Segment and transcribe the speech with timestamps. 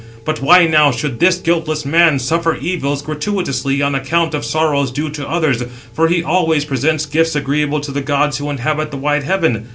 [0.25, 4.89] But why now should this guiltless 663 man suffer evils gratuitously, on account of sorrows
[4.89, 5.61] due to others,
[5.93, 9.67] for he always presents gifts agreeable to the gods who inhabit the wide heaven?